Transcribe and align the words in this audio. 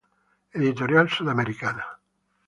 Editorial 0.59 1.09
Sudamericana. 1.15 1.85